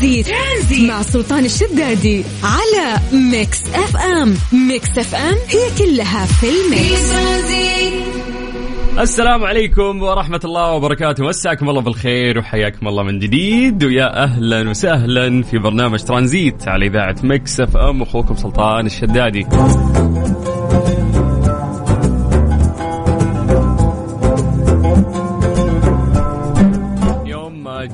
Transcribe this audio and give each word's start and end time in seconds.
Transit, 0.00 0.26
Transit. 0.26 0.90
مع 0.90 1.02
سلطان 1.02 1.44
الشدادي 1.44 2.24
على 2.42 3.00
Mix 3.12 3.62
FM. 3.74 4.34
Mix 4.68 4.98
FM 4.98 5.34
هي 5.48 5.78
كلها 5.78 6.26
في 6.26 6.46
ال 6.46 6.59
mix. 6.59 7.12
السلام 8.98 9.44
عليكم 9.44 10.02
ورحمة 10.02 10.40
الله 10.44 10.72
وبركاته. 10.72 11.24
مساكم 11.24 11.68
الله 11.68 11.80
بالخير 11.80 12.38
وحياكم 12.38 12.88
الله 12.88 13.02
من 13.02 13.18
جديد. 13.18 13.84
ويا 13.84 14.24
أهلا 14.24 14.70
وسهلا 14.70 15.42
في 15.42 15.58
برنامج 15.58 16.02
ترانزيت 16.02 16.68
على 16.68 16.86
إذاعة 16.86 17.16
Mix 17.22 17.60
FM. 17.60 18.02
أخوكم 18.02 18.36
سلطان 18.36 18.86
الشدادي. 18.86 19.46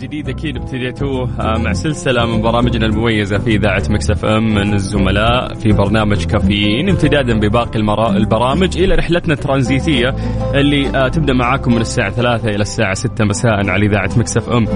جديد 0.07 0.29
أكيد 0.29 0.57
ابتديتوه 0.57 1.31
آه، 1.41 1.59
مع 1.59 1.73
سلسلة 1.73 2.27
من 2.27 2.43
برامجنا 2.43 2.87
المميزة 2.87 3.39
في 3.39 3.51
إذاعة 3.57 3.83
Mix 3.91 4.25
FM 4.25 4.55
من 4.55 4.75
الزملاء 4.75 5.55
في 5.55 5.73
برنامج 5.73 6.25
كافيين 6.25 6.89
امتدادا 6.89 7.39
بباقي 7.41 7.79
البرامج 8.17 8.79
إلى 8.79 8.95
رحلتنا 8.95 9.35
الترانزيتية 9.35 10.15
اللي 10.55 10.89
آه، 10.89 11.09
تبدأ 11.09 11.33
معاكم 11.33 11.75
من 11.75 11.81
الساعة 11.81 12.11
3 12.11 12.49
إلى 12.49 12.63
الساعة 12.63 12.95
6 12.95 13.25
مساء 13.25 13.71
على 13.71 13.87
إذاعة 13.87 14.11
Mix 14.17 14.49
FM. 14.49 14.67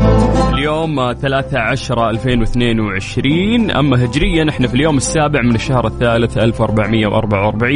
اليوم 0.54 1.12
3 1.12 1.58
10 1.58 2.10
2022 2.10 3.70
أما 3.70 4.04
هجريا 4.04 4.50
إحنا 4.50 4.68
في 4.68 4.74
اليوم 4.74 4.96
السابع 4.96 5.42
من 5.42 5.54
الشهر 5.54 5.86
الثالث 5.86 6.38
1444 6.38 7.72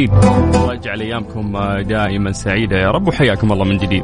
الله 0.55 0.73
يجعل 0.73 1.01
أيامكم 1.01 1.55
آه، 1.55 1.81
دائما 1.81 2.31
سعيدة 2.31 2.77
يا 2.77 2.91
رب 2.91 3.07
وحياكم 3.07 3.51
الله 3.51 3.65
من 3.65 3.77
جديد. 3.77 4.03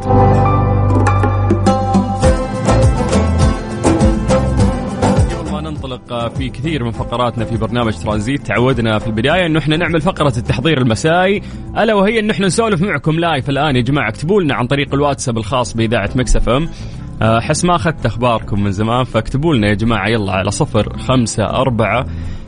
ننطلق 6.02 6.36
في 6.36 6.50
كثير 6.50 6.84
من 6.84 6.91
فقراتنا 6.91 7.46
في 7.46 7.58
برنامج 7.58 7.94
ترانزيت. 7.94 8.48
تعودنا 8.48 8.99
في 8.99 9.07
البداية 9.07 9.46
إنه 9.46 9.60
إحنا 9.60 9.77
نعمل 9.77 10.02
فقرة 10.02 10.34
التحضير 10.38 10.77
المسائي. 10.77 11.41
ألا 11.77 11.94
وهي 11.94 12.20
انه 12.20 12.34
إحنا 12.34 12.46
نسولف 12.48 12.82
معكم 12.82 13.20
live 13.20 13.49
الآن 13.49 13.76
يا 13.76 13.82
جماعة. 13.82 14.10
اكتبوا 14.10 14.41
لنا 14.41 14.54
عن 14.54 14.68
طريق 14.68 14.94
الواتساب 14.94 15.38
الخاص 15.38 15.74
بإذاعة 15.74 16.10
Mix 16.16 16.35
FM. 16.35 16.70
احس 17.22 17.66
ما 17.66 17.76
أخذت 17.76 18.05
أخباركم 18.05 18.63
من 18.63 18.72
زمان 18.72 19.04
فاكتبوا 19.04 19.55
لنا 19.55 19.68
يا 19.68 19.74
جماعة. 19.74 20.07
يلا 20.07 20.32
على 20.32 20.52
صفر 20.52 20.98
خمسة 20.98 21.44
أربعة 21.44 22.05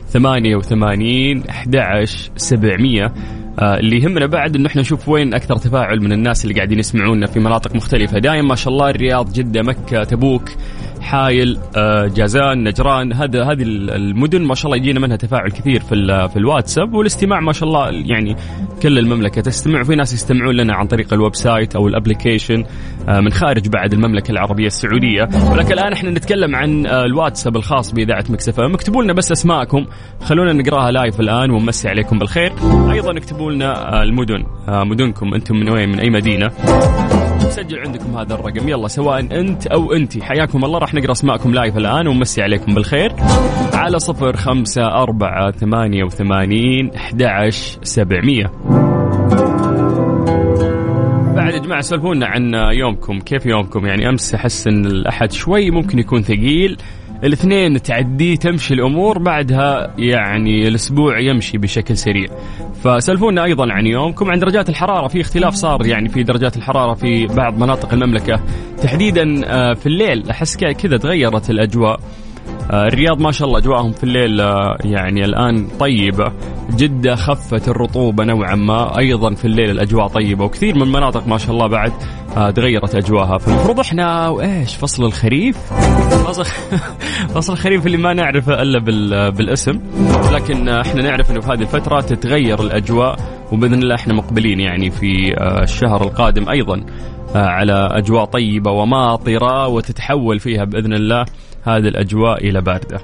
ثمانية 0.08 0.56
وثمانين 0.56 1.44
أحد 1.50 1.76
عشر 1.76 2.30
سبعمية. 2.36 3.12
آه، 3.58 3.78
اللي 3.78 4.02
يهمنا 4.02 4.26
بعد 4.26 4.56
إنه 4.56 4.66
إحنا 4.66 4.80
نشوف 4.80 5.08
وين 5.08 5.34
أكثر 5.34 5.56
تفاعل 5.56 6.00
من 6.00 6.12
الناس 6.12 6.44
اللي 6.44 6.54
قاعدين 6.54 6.78
يسمعونا 6.78 7.26
في 7.26 7.40
مناطق 7.40 7.76
مختلفة. 7.76 8.18
دائما 8.18 8.48
ما 8.48 8.54
شاء 8.54 8.72
الله 8.72 8.90
الرياض 8.90 9.32
جدة 9.32 9.62
مكة 9.62 10.04
تبوك. 10.04 10.50
حايل 11.04 11.58
آه، 11.76 12.06
جازان 12.06 12.64
نجران 12.64 13.12
هذا 13.12 13.44
هذه 13.44 13.62
المدن 13.62 14.42
ما 14.42 14.54
شاء 14.54 14.66
الله 14.66 14.76
يجينا 14.76 15.00
منها 15.00 15.16
تفاعل 15.16 15.50
كثير 15.50 15.80
في 15.80 15.94
في 16.28 16.36
الواتساب 16.36 16.94
والاستماع 16.94 17.40
ما 17.40 17.52
شاء 17.52 17.68
الله 17.68 17.90
يعني 17.90 18.36
كل 18.82 18.98
المملكة 18.98 19.40
تستمع 19.40 19.80
وفي 19.80 19.94
ناس 19.94 20.14
يستمعون 20.14 20.54
لنا 20.54 20.74
عن 20.74 20.86
طريق 20.86 21.12
ال 21.12 21.34
website 21.34 21.76
أو 21.76 21.88
ال 21.88 21.94
application 21.94 22.64
آه، 23.08 23.20
من 23.20 23.32
خارج 23.32 23.68
بعد 23.68 23.92
المملكة 23.92 24.32
العربية 24.32 24.66
السعودية. 24.66 25.28
ولكن 25.52 25.72
الآن 25.72 25.92
إحنا 25.92 26.10
نتكلم 26.10 26.56
عن 26.56 26.86
آه، 26.86 27.04
الواتساب 27.04 27.56
الخاص 27.56 27.92
بإذاعة 27.92 28.24
Mix 28.28 28.56
FM 28.56 28.74
اكتبوا 28.74 29.02
لنا 29.02 29.12
بس 29.12 29.32
أسماءكم. 29.32 29.86
خلونا 30.20 30.52
نقراها 30.52 30.90
live 30.90 31.20
الآن 31.20 31.50
ونمسي 31.50 31.88
عليكم 31.88 32.18
بالخير. 32.18 32.52
أيضا 32.90 33.16
اكتبوا 33.18 33.52
لنا 33.52 34.02
المدن 34.02 34.44
مدنكم 34.68 35.34
أنتم 35.34 35.56
من 35.56 35.68
وين؟ 35.68 35.88
من 35.88 36.00
أي 36.00 36.10
مدينة؟ 36.10 36.50
سجل 37.54 37.78
عندكم 37.78 38.16
هذا 38.16 38.34
الرقم. 38.34 38.68
يلا 38.68 38.88
سواء 38.88 39.20
أنت 39.20 39.66
أو 39.66 39.92
انت 39.92 40.22
حياكم 40.22 40.64
الله. 40.64 40.78
راح 40.78 40.94
نقرأ 40.94 41.12
أسماءكم 41.12 41.54
لايف 41.54 41.76
الآن 41.76 42.08
ونمسي 42.08 42.42
عليكم 42.42 42.74
بالخير. 42.74 43.12
على 43.74 43.98
صفر 43.98 44.36
خمسة 44.36 44.86
أربعة 44.86 45.50
ثمانية 45.50 46.04
وثمانين 46.04 46.90
أحد 46.96 47.50
سبعمية. 47.82 48.52
بعد 51.36 51.54
يا 51.54 51.58
جماعة 51.58 51.80
سولفونا 51.80 52.26
عن 52.26 52.54
يومكم 52.72 53.20
كيف 53.20 53.46
يومكم؟ 53.46 53.86
يعني 53.86 54.08
أمس 54.08 54.34
أحس 54.34 54.66
أن 54.66 54.86
الأحد 54.86 55.32
شوي 55.32 55.70
ممكن 55.70 55.98
يكون 55.98 56.22
ثقيل. 56.22 56.76
الاثنين 57.24 57.82
تعدي 57.82 58.36
تمشي 58.36 58.74
الأمور 58.74 59.18
بعدها 59.18 59.94
يعني 59.98 60.68
الأسبوع 60.68 61.20
يمشي 61.20 61.58
بشكل 61.58 61.96
سريع. 61.96 62.28
فسلفونا 62.82 63.44
أيضا 63.44 63.72
عن 63.72 63.86
يومكم 63.86 64.30
عن 64.30 64.38
درجات 64.38 64.68
الحرارة. 64.68 65.08
في 65.08 65.20
اختلاف 65.20 65.54
صار 65.54 65.86
يعني 65.86 66.08
في 66.08 66.22
درجات 66.22 66.56
الحرارة 66.56 66.94
في 66.94 67.26
بعض 67.26 67.58
مناطق 67.58 67.92
المملكة. 67.92 68.40
تحديدا 68.82 69.40
آه، 69.44 69.74
في 69.74 69.86
الليل 69.86 70.30
أحس 70.30 70.56
كذا 70.56 70.96
تغيرت 70.96 71.50
الأجواء. 71.50 72.00
آه، 72.70 72.86
الرياض 72.86 73.20
ما 73.20 73.32
شاء 73.32 73.48
الله 73.48 73.58
أجواءهم 73.58 73.92
في 73.92 74.04
الليل 74.04 74.40
آه، 74.40 74.76
يعني 74.84 75.24
الآن 75.24 75.68
طيبة. 75.80 76.32
جده 76.76 77.14
خفت 77.14 77.68
الرطوبة 77.68 78.24
نوعا 78.24 78.54
ما. 78.54 78.98
أيضا 78.98 79.34
في 79.34 79.44
الليل 79.44 79.70
الأجواء 79.70 80.06
طيبة 80.06 80.44
وكثير 80.44 80.74
من 80.74 80.82
المناطق 80.82 81.28
ما 81.28 81.38
شاء 81.38 81.50
الله 81.50 81.66
بعد 81.66 81.92
تغيرت 82.34 82.94
أجواءها 82.94 83.38
فالمفروض 83.38 83.80
إحنا 83.80 84.28
وايش 84.28 84.76
فصل 84.76 85.04
الخريف. 85.04 85.56
فصل 87.34 87.52
الخريف 87.52 87.86
اللي 87.86 87.96
ما 87.96 88.14
نعرفه 88.14 88.62
إلا 88.62 88.78
بالاسم. 89.30 89.80
لكن 90.32 90.68
إحنا 90.68 91.02
نعرف 91.02 91.30
إنه 91.30 91.40
في 91.40 91.52
هذه 91.52 91.60
الفترة 91.60 92.00
تتغير 92.00 92.60
الأجواء 92.62 93.16
وبإذن 93.52 93.74
الله 93.74 93.94
إحنا 93.94 94.14
مقبلين 94.14 94.60
يعني 94.60 94.90
في 94.90 95.34
الشهر 95.62 96.02
القادم 96.02 96.48
أيضا 96.48 96.86
على 97.34 97.88
أجواء 97.92 98.24
طيبة 98.24 98.70
وماطرة 98.70 99.68
وتتحول 99.68 100.40
فيها 100.40 100.64
بإذن 100.64 100.92
الله 100.92 101.24
هذه 101.62 101.88
الأجواء 101.88 102.48
إلى 102.48 102.60
باردة. 102.60 103.00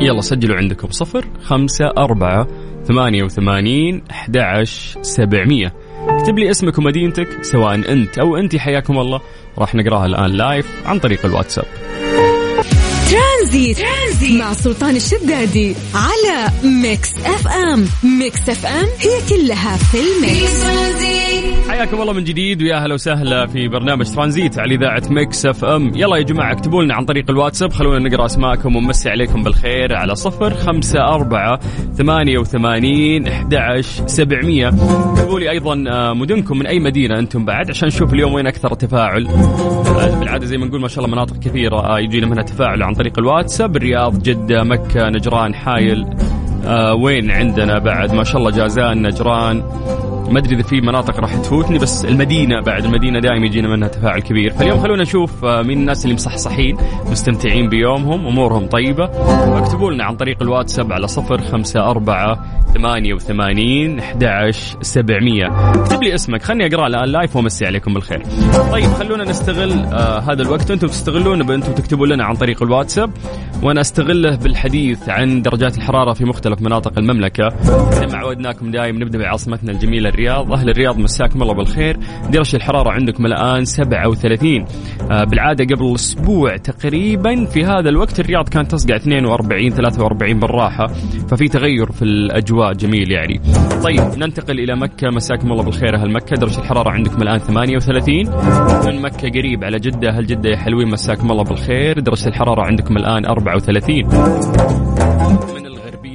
يلا 0.00 0.20
سجلوا 0.20 0.56
عندكم 0.56 0.88
صفر 0.90 1.24
خمسة 1.42 1.86
أربعة 1.98 2.46
ثمانية 2.84 3.22
وثمانين 3.22 4.02
أحد 4.10 4.38
سبعمية. 5.02 5.74
اكتب 6.30 6.38
لي 6.38 6.50
اسمك 6.50 6.78
ومدينتك 6.78 7.28
سواء 7.42 7.74
أنت 7.74 8.18
أو 8.18 8.36
أنت 8.36 8.56
حياكم 8.56 8.98
الله. 8.98 9.20
راح 9.58 9.74
نقراها 9.74 10.06
الآن 10.06 10.30
لايف 10.30 10.86
عن 10.86 10.98
طريق 10.98 11.26
الواتساب. 11.26 11.89
ترانزيت, 13.40 13.78
ترانزيت. 13.78 14.40
مع 14.40 14.52
سلطان 14.52 14.96
الشدادي 14.96 15.74
على 15.94 16.48
Mix 16.82 17.14
FM. 17.18 17.84
Mix 18.18 18.48
FM 18.48 18.86
هي 18.98 19.20
كلها 19.28 19.76
في 19.76 19.98
ال 19.98 20.11
mix. 20.11 20.64
حياكم 21.68 22.02
الله 22.02 22.12
من 22.12 22.24
جديد 22.24 22.62
ويا 22.62 22.76
أهلا 22.76 22.94
وسهلا 22.94 23.46
في 23.46 23.68
برنامج 23.68 24.14
ترانزيت 24.14 24.58
على 24.58 24.74
إذاعة 24.74 25.02
Mix 25.10 25.46
FM. 25.46 25.92
يلا 25.94 26.16
يا 26.16 26.22
جماعة 26.22 26.52
اكتبوا 26.52 26.82
لنا 26.82 26.94
عن 26.94 27.04
طريق 27.04 27.30
الواتساب. 27.30 27.72
خلونا 27.72 28.08
نقرأ 28.08 28.26
أسماءكم 28.26 28.76
ونمسي 28.76 29.10
عليكم 29.10 29.42
بالخير 29.42 29.94
على 29.94 30.14
صفر 30.14 30.54
خمسة 30.54 31.00
أربعة 31.00 31.60
ثمانية 31.98 32.38
وثمانين 32.38 33.28
أحد 33.28 33.80
سبعمية. 34.06 34.68
اكتبوا 34.68 35.40
لي 35.40 35.50
أيضا 35.50 35.84
آه، 35.88 36.12
مدنكم 36.12 36.58
من 36.58 36.66
أي 36.66 36.78
مدينة 36.78 37.18
أنتم 37.18 37.44
بعد؟ 37.44 37.70
عشان 37.70 37.88
نشوف 37.88 38.12
اليوم 38.12 38.34
وين 38.34 38.46
أكثر 38.46 38.74
تفاعل 38.74 39.26
آه، 39.26 40.18
بالعادة 40.20 40.46
زي 40.46 40.58
ما 40.58 40.66
نقول 40.66 40.80
ما 40.80 40.88
شاء 40.88 41.04
الله 41.04 41.16
مناطق 41.16 41.36
كثيرة 41.38 41.76
آه، 41.76 41.98
يجينا 41.98 42.26
منها 42.26 42.42
تفاعل 42.42 42.82
عن 42.82 42.94
طريق 42.94 43.18
الواتساب. 43.18 43.29
الرياض 43.76 44.22
جدة 44.22 44.64
مكة 44.64 45.08
نجران 45.08 45.54
حايل 45.54 46.06
آه 46.66 46.94
وين 46.94 47.30
عندنا 47.30 47.78
بعد؟ 47.78 48.14
ما 48.14 48.24
شاء 48.24 48.36
الله 48.36 48.50
جازان 48.50 49.02
نجران. 49.06 49.62
ما 50.30 50.38
أدري 50.38 50.54
إذا 50.54 50.62
في 50.62 50.80
مناطق 50.80 51.20
راح 51.20 51.36
تفوتني 51.36 51.78
بس 51.78 52.04
المدينة 52.04 52.60
بعد 52.60 52.84
المدينة 52.84 53.20
دائما 53.20 53.46
يجينا 53.46 53.68
منها 53.68 53.88
تفاعل 53.88 54.20
كبير. 54.20 54.52
فاليوم 54.52 54.80
خلونا 54.80 55.02
نشوف 55.02 55.44
آه، 55.44 55.62
مين 55.62 55.78
الناس 55.78 56.04
اللي 56.04 56.14
مصحصحين 56.14 56.76
مستمتعين 57.10 57.68
بيومهم 57.68 58.26
أمورهم 58.26 58.66
طيبة. 58.66 59.04
اكتبوا 59.58 59.92
لنا 59.92 60.04
عن 60.04 60.16
طريق 60.16 60.42
الواتساب 60.42 60.92
على 60.92 61.08
صفر 61.08 61.40
خمسة 61.40 61.90
أربعة 61.90 62.44
ثمانية 62.74 63.14
وثمانين 63.14 63.98
أحد 63.98 64.50
سبعمية. 64.80 65.46
اكتب 65.74 66.02
لي 66.02 66.14
اسمك 66.14 66.42
خلني 66.42 66.66
أقرأ 66.66 66.86
الآن 66.86 67.08
لايف 67.08 67.36
وأمسي 67.36 67.66
عليكم 67.66 67.94
بالخير. 67.94 68.22
طيب 68.72 68.84
خلونا 68.84 69.24
نستغل 69.24 69.72
آه 69.72 70.18
هذا 70.18 70.42
الوقت. 70.42 70.70
أنتم 70.70 70.86
تستغلونه 70.86 71.44
بأنتم 71.44 71.72
تكتبوا 71.72 72.06
لنا 72.06 72.24
عن 72.24 72.34
طريق 72.34 72.62
الواتساب 72.62 73.10
وأنا 73.62 73.80
أستغله 73.80 74.36
بالحديث 74.36 75.08
عن 75.08 75.42
درجات 75.42 75.78
الحرارة 75.78 76.12
في 76.12 76.24
مختلف 76.24 76.62
مناطق 76.62 76.98
المملكة. 76.98 77.48
زي 77.90 78.06
ما 78.06 78.18
عودناكم 78.18 78.70
دائما 78.70 78.98
نبدأ 78.98 79.18
بعاصمتنا 79.18 79.72
الجميلة 79.72 80.08
الرياض 80.20 80.52
أهل 80.52 80.70
الرياض 80.70 80.98
مساكم 80.98 81.42
الله 81.42 81.54
بالخير. 81.54 81.96
درجة 82.30 82.56
الحرارة 82.56 82.90
عندكم 82.90 83.26
الآن 83.26 83.64
37 83.64 84.64
آه 85.10 85.24
بالعادة 85.24 85.64
قبل 85.64 85.94
أسبوع 85.94 86.56
تقريبا 86.56 87.44
في 87.44 87.64
هذا 87.64 87.88
الوقت 87.88 88.20
الرياض 88.20 88.48
كانت 88.48 88.70
تصقع 88.70 88.96
42 88.96 89.70
43 89.70 90.40
بالراحة 90.40 90.86
ففي 91.28 91.48
تغير 91.48 91.92
في 91.92 92.02
الأجواء 92.02 92.72
جميل 92.72 93.12
يعني. 93.12 93.40
طيب 93.84 94.18
ننتقل 94.18 94.58
إلى 94.60 94.76
مكة. 94.76 95.10
مساكم 95.10 95.52
الله 95.52 95.62
بالخير 95.62 95.96
أهل 95.96 96.12
مكة. 96.12 96.36
درجة 96.36 96.58
الحرارة 96.58 96.90
عندكم 96.90 97.22
الآن 97.22 97.38
38 97.38 98.14
من 98.86 99.02
مكة 99.02 99.28
قريب 99.28 99.64
على 99.64 99.78
جدة 99.78 100.08
أهل 100.08 100.26
جدة 100.26 100.50
يا 100.50 100.56
حلوين 100.56 100.88
مساكم 100.88 101.30
الله 101.30 101.44
بالخير. 101.44 102.00
درجة 102.00 102.28
الحرارة 102.28 102.62
عندكم 102.66 102.96
الآن 102.96 103.26
34 103.26 104.04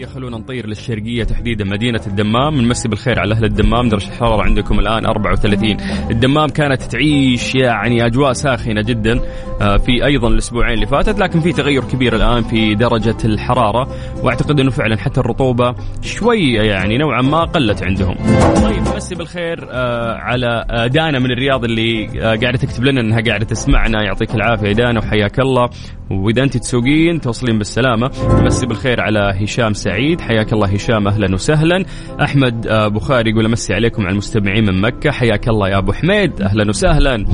خلونا 0.06 0.38
نطير 0.38 0.68
للشرقية 0.68 1.24
تحديدا 1.24 1.66
مدينة 1.66 2.02
الدمام. 2.08 2.62
نمسي 2.62 2.88
بالخير 2.88 3.20
على 3.20 3.34
أهل 3.36 3.46
الدمام. 3.46 3.90
درجة 3.90 4.08
الحرارة 4.08 4.44
عندكم 4.44 4.80
الآن 4.80 5.06
34 5.06 5.78
الدمام 6.12 6.50
كانت 6.50 6.82
تعيش 6.82 7.56
يعني 7.56 8.06
أجواء 8.06 8.34
ساخنة 8.34 8.82
جدا 8.82 9.20
آه، 9.62 9.78
في 9.78 10.06
أيضا 10.06 10.28
الأسبوعين 10.28 10.74
اللي 10.74 10.86
فاتت 10.86 11.20
لكن 11.20 11.40
في 11.40 11.54
تغير 11.54 11.84
كبير 11.84 12.16
الآن 12.16 12.44
في 12.44 12.76
درجة 12.76 13.18
الحرارة. 13.26 13.88
وأعتقد 14.24 14.60
أنه 14.60 14.72
فعلا 14.72 14.98
حتى 14.98 15.20
الرطوبة 15.20 15.76
شوية 16.02 16.62
يعني 16.62 16.98
نوعا 16.98 17.22
ما 17.22 17.44
قلت 17.44 17.84
عندهم. 17.84 18.16
طيب 18.64 18.96
مسي 18.96 19.16
بالخير 19.16 19.68
آه، 19.72 20.16
على 20.16 20.66
آه، 20.70 20.88
دانا 20.88 21.20
من 21.20 21.32
الرياض 21.32 21.64
اللي 21.64 22.06
قاعدة 22.20 22.58
تكتب 22.58 22.84
لنا 22.84 23.02
أنها 23.02 23.22
قاعدة 23.22 23.46
تسمعنا. 23.46 24.04
يعطيك 24.04 24.36
العافية 24.36 24.72
دانا 24.72 25.00
وحياك 25.00 25.40
الله. 25.40 25.70
وإذا 26.12 26.44
أنت 26.44 26.58
تسوقين 26.58 27.22
توصلين 27.22 27.58
بالسلامة. 27.58 28.12
مسي 28.30 28.66
بالخير 28.66 29.02
على 29.02 29.34
هشام 29.44 29.74
سعيد. 29.74 30.22
حياك 30.22 30.54
الله 30.54 30.68
هشام 30.68 31.08
أهلا 31.08 31.34
وسهلا. 31.34 31.86
أحمد 32.22 32.68
بخاري 32.68 33.32
يقول 33.32 33.46
امسي 33.46 33.74
عليكم 33.74 34.02
على 34.02 34.12
المستمعين 34.12 34.66
من 34.66 34.82
مكة. 34.82 35.12
حياك 35.12 35.48
الله 35.48 35.70
يا 35.70 35.78
أبو 35.78 35.94
حميد. 35.94 36.42
أهلا 36.42 36.70
وسهلا. 36.70 37.26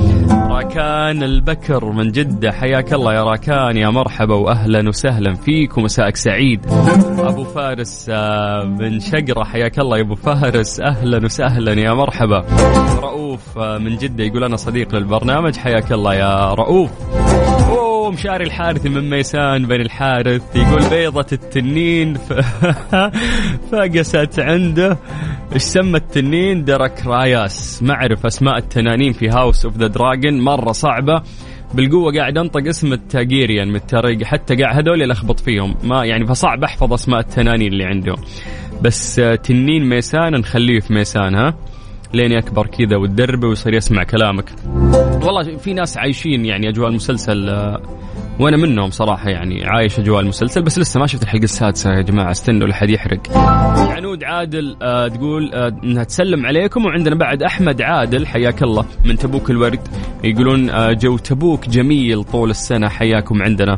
راكان 0.52 1.24
البكر 1.24 1.86
من 1.86 2.12
جدة. 2.12 2.52
حياك 2.52 2.94
الله 2.94 3.14
يا 3.14 3.24
راكان. 3.24 3.78
يا 3.78 3.90
مرحبا 3.90 4.36
واهلا 4.36 4.90
وسهلا 4.90 5.34
فيك 5.34 5.78
ومساءك 5.78 6.16
سعيد. 6.16 6.66
أبو 7.20 7.44
فارس 7.44 8.08
آه، 8.10 8.64
من 8.64 9.00
شقراء. 9.00 9.44
حياك 9.44 9.80
الله 9.80 9.98
يا 9.98 10.04
أبو 10.04 10.16
فارس. 10.16 10.80
أهلا 10.80 11.26
وسهلا 11.26 11.74
يا 11.74 11.94
مرحبا. 11.94 12.46
رؤوف 13.02 13.58
آه، 13.58 13.78
من 13.78 13.98
جدة 13.98 14.24
يقول 14.24 14.44
أنا 14.44 14.56
صديق 14.56 14.96
للبرنامج. 14.96 15.56
حياك 15.56 15.92
الله 15.92 16.14
يا 16.14 16.54
رؤوف. 16.54 16.92
مشاري 18.10 18.44
الحارثي 18.44 18.90
من 18.90 19.10
ميسان 19.10 19.66
بني 19.66 19.82
الحارث 19.82 20.56
يقول 20.56 20.90
بيضة 20.90 21.26
التنين 21.32 22.14
ف... 22.14 22.34
فقست 23.72 24.40
عنده. 24.40 24.98
إيش 25.54 25.62
سمى 25.62 25.98
التنين؟ 25.98 26.64
Dracarys. 26.64 27.84
ما 27.84 27.94
اعرف 27.94 28.26
أسماء 28.26 28.58
التنانين 28.58 29.14
في 29.14 29.30
House 29.30 29.66
of 29.66 29.78
the 29.78 29.88
Dragon 29.88 30.42
مرة 30.42 30.72
صعبة. 30.72 31.22
بالقوة 31.74 32.14
قاعد 32.14 32.38
أنطق 32.38 32.68
اسم 32.68 32.94
ال 32.94 33.01
Targaryen 33.01 33.68
من 33.68 33.76
الترق 33.76 34.24
حتى 34.24 34.56
قاعد 34.56 34.76
هذول 34.76 35.04
الخبط 35.04 35.40
فيهم. 35.40 35.76
ما 35.84 36.06
يعني 36.06 36.26
فصعب 36.26 36.64
أحفظ 36.64 36.94
أسماء 36.94 37.20
التنانين 37.20 37.74
اللي 37.74 37.86
عندهم. 37.86 38.18
بس 38.82 39.22
تنين 39.44 39.90
ميسان 39.90 40.34
نخليه 40.34 40.80
في 40.80 40.94
ميسان 40.94 41.36
ها؟ 41.36 41.54
لين 42.14 42.32
يكبر 42.32 42.68
كذا 42.68 42.98
وتدربه 42.98 43.48
ويصير 43.48 43.74
يسمع 43.74 44.04
كلامك. 44.04 44.52
والله 45.24 45.58
في 45.58 45.74
ناس 45.74 45.98
عايشين 45.98 46.46
يعني 46.46 46.70
أجواء 46.70 46.90
المسلسل 46.90 47.50
آه، 47.50 47.82
وأنا 48.40 48.58
منهم 48.58 48.90
صراحة 48.90 49.30
يعني 49.30 49.66
عايش 49.66 50.00
أجواء 50.00 50.20
المسلسل 50.22 50.62
بس 50.62 50.80
لسه 50.80 51.00
ما 51.00 51.08
شفت 51.08 51.24
الحلقة 51.24 51.44
السادسة 51.44 51.90
يا 51.94 52.02
جماعة 52.02 52.32
استنوا 52.32 52.68
لحد 52.68 52.90
يحرق. 52.90 53.38
عنود 53.92 54.24
عادل 54.24 54.78
آه 54.82 55.08
تقول 55.08 55.54
آه 55.54 55.74
إنها 55.84 56.04
تسلم 56.04 56.46
عليكم 56.46 56.86
وعندنا 56.86 57.16
بعد 57.16 57.44
أحمد 57.44 57.82
عادل 57.82 58.28
حياك 58.28 58.64
الله 58.64 58.86
من 59.06 59.18
تبوك 59.18 59.50
الورد 59.50 59.80
يقولون 60.24 60.72
جو 60.98 61.18
تبوك 61.18 61.70
جميل 61.70 62.24
طول 62.24 62.50
السنة 62.50 62.90
حياكم 62.90 63.42
عندنا. 63.44 63.78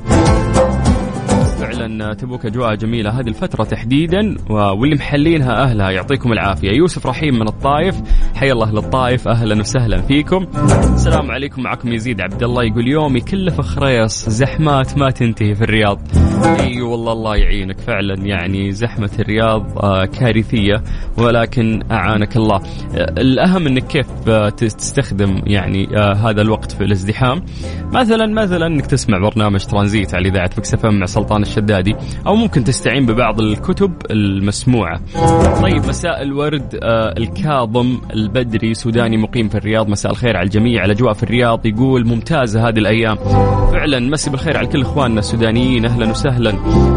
فعلا 1.73 2.13
تبوك 2.13 2.45
أجواء 2.45 2.75
جميلة 2.75 3.19
هذه 3.19 3.27
الفترة 3.27 3.63
تحديدا 3.63 4.35
واللي 4.49 4.95
محلينها 4.95 5.63
أهلها 5.63 5.91
يعطيكم 5.91 6.31
العافية. 6.31 6.71
يوسف 6.71 7.05
رحيم 7.05 7.33
من 7.33 7.47
الطائف 7.47 8.01
حي 8.35 8.51
الله 8.51 8.71
للطائف 8.71 9.27
أهلا 9.27 9.59
وسهلا 9.59 10.01
فيكم. 10.01 10.47
السلام 10.93 11.31
عليكم 11.31 11.63
معكم 11.63 11.93
يزيد 11.93 12.21
عبد 12.21 12.43
الله 12.43 12.63
يقول 12.63 12.87
يومي 12.87 13.21
كله 13.21 13.51
في 13.51 13.61
خريص 13.61 14.29
زحمات 14.29 14.97
ما 14.97 15.09
تنتهي 15.09 15.55
في 15.55 15.61
الرياض. 15.61 15.99
أي 16.59 16.81
والله 16.81 17.11
الله 17.11 17.35
يعينك 17.35 17.79
فعلا 17.79 18.15
يعني 18.25 18.71
زحمة 18.71 19.11
الرياض 19.19 19.77
آه، 19.83 20.05
كارثية 20.05 20.83
ولكن 21.17 21.79
أعانك 21.91 22.37
الله. 22.37 22.61
الأهم 22.97 23.67
إنك 23.67 23.87
كيف 23.87 24.07
آه، 24.27 24.49
تستخدم 24.49 25.41
يعني 25.47 25.97
آه، 25.97 26.13
هذا 26.13 26.41
الوقت 26.41 26.71
في 26.71 26.83
الازدحام 26.83 27.41
مثلا 27.93 28.33
مثلا 28.33 28.67
إنك 28.67 28.85
تسمع 28.85 29.17
برنامج 29.17 29.65
ترانزيت 29.65 30.15
على 30.15 30.29
إذاعة 30.29 30.49
مكسفه 30.57 30.89
مع 30.89 31.05
سلطان 31.05 31.41
الشدادي 31.63 31.95
أو 32.27 32.35
ممكن 32.35 32.63
تستعين 32.63 33.05
ببعض 33.05 33.39
الكتب 33.41 33.91
المسموعة. 34.11 35.01
طيب 35.61 35.85
مساء 35.87 36.21
الورد. 36.21 36.79
الكاظم 37.17 38.01
البدري 38.13 38.73
سوداني 38.73 39.17
مقيم 39.17 39.49
في 39.49 39.55
الرياض. 39.55 39.89
مساء 39.89 40.11
الخير 40.11 40.37
على 40.37 40.45
الجميع. 40.45 40.85
الاجواء 40.85 41.13
في 41.13 41.23
الرياض 41.23 41.65
يقول 41.65 42.07
ممتازة 42.07 42.67
هذه 42.67 42.77
الأيام. 42.77 43.15
فعلا 43.71 43.99
مسي 43.99 44.29
بالخير 44.29 44.57
على 44.57 44.67
كل 44.67 44.81
إخواننا 44.81 45.19
السودانيين. 45.19 45.85
أهلا 45.85 46.09
وسهلا. 46.09 46.51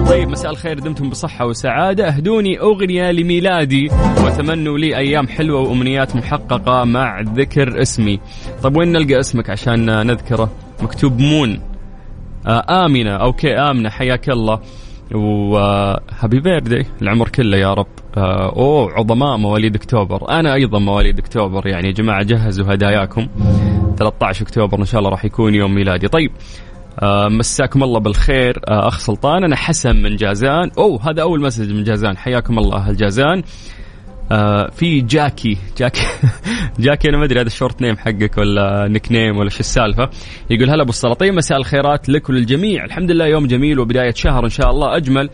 طيب 0.09 0.29
مساء 0.29 0.51
الخير 0.51 0.79
دمتم 0.79 1.11
بصحة 1.11 1.47
وسعادة. 1.47 2.09
أهدوني 2.09 2.61
أغنية 2.61 3.11
لميلادي 3.11 3.91
وتمنوا 4.25 4.79
لي 4.79 4.97
أيام 4.97 5.29
حلوة 5.29 5.61
وأمنيات 5.61 6.17
محققة 6.17 6.85
مع 6.85 7.21
ذكر 7.21 7.83
اسمي. 7.83 8.21
طيب 8.63 8.77
وين 8.77 8.93
نلقى 8.93 9.21
اسمك 9.21 9.51
عشان 9.51 10.07
نذكره؟ 10.07 10.51
مكتوب 10.83 11.21
moon. 11.21 11.51
آه 11.51 11.76
آمنة. 12.49 13.11
okay 13.11 13.55
آمنة. 13.55 13.91
حياك 13.91 14.31
الله. 14.31 14.61
و 15.15 15.36
happy 15.36 16.41
birthday 16.41 16.87
العمر 17.03 17.29
كله 17.29 17.57
يا 17.57 17.75
رب. 17.75 17.87
آه 18.17 18.53
أوه 18.57 18.93
عظماء 18.93 19.37
مواليد 19.37 19.75
أكتوبر. 19.75 20.31
أنا 20.31 20.55
أيضا 20.55 20.79
مواليد 20.79 21.19
أكتوبر. 21.19 21.67
يعني 21.67 21.87
يا 21.87 21.93
جماعة 21.93 22.23
جهزوا 22.23 22.75
هداياكم. 22.75 23.29
13 23.97 24.43
أكتوبر 24.43 24.79
إن 24.79 24.85
شاء 24.85 24.99
الله 24.99 25.11
راح 25.11 25.25
يكون 25.25 25.55
يوم 25.55 25.75
ميلادي. 25.75 26.09
طيب 26.09 26.31
آه 27.03 27.29
مساكم 27.29 27.83
الله 27.83 28.01
بالخير. 28.01 28.61
آه 28.69 28.89
أخ 28.89 28.99
سلطان 28.99 29.45
أنا 29.45 29.57
حسن 29.57 30.03
من 30.03 30.17
جازان. 30.17 30.71
أوه 30.79 31.11
هذا 31.11 31.23
أول 31.23 31.41
message 31.41 31.73
من 31.73 31.85
جازان. 31.85 32.17
حياكم 32.17 32.59
الله 32.59 32.77
أهل 32.77 32.97
جازان. 32.97 33.43
آه 34.33 34.71
في 34.71 35.01
جاكي. 35.01 35.59
جاكي. 35.79 36.01
جاكي 36.79 37.09
أنا 37.09 37.19
ما 37.19 37.25
أدري 37.25 37.41
هذا 37.41 37.47
ال 37.47 37.53
short 37.53 37.83
name 37.83 37.97
حقك 37.97 38.39
ولا 38.39 38.89
nickname 38.89 39.37
ولا 39.37 39.49
شو 39.51 39.61
السالفة. 39.61 40.11
يقول 40.51 40.71
هلا 40.71 40.83
أبو 40.83 40.91
السلاطين 40.91 41.35
مساء 41.35 41.59
الخيرات 41.59 42.09
لك 42.09 42.29
وللجميع. 42.29 42.85
الحمد 42.85 43.11
لله 43.11 43.27
يوم 43.27 43.47
جميل 43.47 43.79
وبداية 43.81 44.13
شهر 44.13 44.45
إن 44.45 44.51
شاء 44.51 44.71
الله 44.71 44.97
أجمل. 44.97 45.31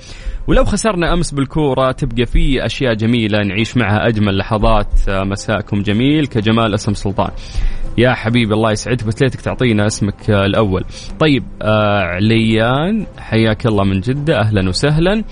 ولو 0.47 0.65
خسرنا 0.65 1.13
أمس 1.13 1.35
بالكورة 1.35 1.93
تبقى 1.93 2.27
في 2.27 2.67
أشياء 2.67 2.95
جميلة 2.95 3.39
نعيش 3.39 3.77
معها 3.77 4.09
أجمل 4.09 4.39
لحظات. 4.39 5.09
آه 5.09 5.25
مساكم 5.25 5.83
جميل 5.83 6.27
كجمال 6.27 6.75
اسم 6.75 6.95
سلطان. 6.95 7.31
يا 7.99 8.13
حبيبي 8.13 8.55
الله 8.55 8.73
يسعدك 8.73 9.05
بس 9.07 9.23
ليتك 9.23 9.41
تعطينا 9.41 9.87
اسمك 9.87 10.31
آه 10.31 10.47
الأول. 10.47 10.85
طيب 11.21 11.45
آه 11.63 12.01
عليان 12.03 13.07
حياك 13.19 13.67
الله 13.67 13.85
من 13.85 14.01
جدة 14.01 14.41
أهلا 14.41 14.69
وسهلا. 14.69 15.25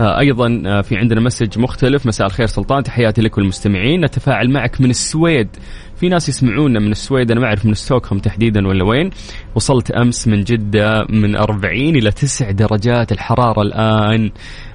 أيضا 0.00 0.62
آه، 0.66 0.80
في 0.80 0.96
عندنا 0.96 1.20
message 1.20 1.58
مختلف. 1.58 2.06
مساء 2.06 2.26
الخير 2.26 2.46
سلطان 2.46 2.82
تحياتي 2.82 3.22
لكم 3.22 3.42
المستمعين 3.42 4.04
نتفاعل 4.04 4.50
معك 4.50 4.80
من 4.80 4.90
السويد. 4.90 5.48
في 5.96 6.08
ناس 6.08 6.28
يسمعونا 6.28 6.80
من 6.80 6.90
السويد 6.90 7.30
أنا 7.30 7.40
ما 7.40 7.46
أعرف 7.46 7.66
من 7.66 7.74
ستوكهولم 7.74 8.20
تحديدا 8.20 8.68
ولا 8.68 8.84
وين. 8.84 9.10
وصلت 9.54 9.90
أمس 9.90 10.28
من 10.28 10.44
جدة 10.44 11.06
من 11.08 11.36
40 11.36 11.96
إلى 11.96 12.10
9 12.10 12.50
درجات 12.50 13.12
الحرارة 13.12 13.62
الآن 13.62 14.30